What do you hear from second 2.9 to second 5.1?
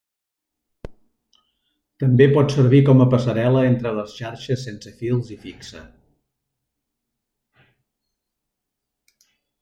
a passarel·la entre les xarxes sense